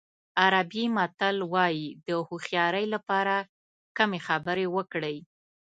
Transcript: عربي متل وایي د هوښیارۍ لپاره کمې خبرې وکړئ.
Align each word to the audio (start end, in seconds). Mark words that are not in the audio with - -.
عربي 0.43 0.83
متل 0.97 1.37
وایي 1.53 1.85
د 2.07 2.09
هوښیارۍ 2.27 2.85
لپاره 2.95 3.35
کمې 3.97 4.19
خبرې 4.27 4.65
وکړئ. 4.75 5.17